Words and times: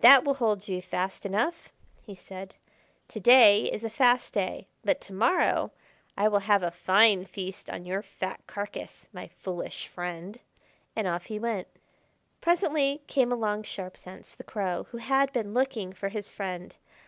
"That 0.00 0.24
will 0.24 0.34
hold 0.34 0.66
you 0.66 0.82
fast 0.82 1.24
enough," 1.24 1.72
he 2.02 2.16
said. 2.16 2.56
"To 3.06 3.20
day 3.20 3.66
is 3.70 3.84
a 3.84 3.88
fast 3.88 4.32
day, 4.34 4.66
but 4.82 5.00
to 5.02 5.12
morrow 5.12 5.70
I 6.18 6.26
will 6.26 6.40
have 6.40 6.64
a 6.64 6.72
fine 6.72 7.24
feast 7.24 7.70
on 7.70 7.84
your 7.84 8.02
fat 8.02 8.44
carcass, 8.48 9.08
my 9.12 9.28
foolish 9.28 9.86
friend." 9.86 10.40
And 10.96 11.06
off 11.06 11.26
he 11.26 11.38
went. 11.38 11.68
Presently 12.40 13.02
came 13.06 13.30
along 13.30 13.62
Sharp 13.62 13.96
Sense, 13.96 14.34
the 14.34 14.42
Crow, 14.42 14.88
who 14.90 14.98
had 14.98 15.32
been 15.32 15.54
looking 15.54 15.92
for 15.92 16.08
his 16.08 16.32
friend. 16.32 16.76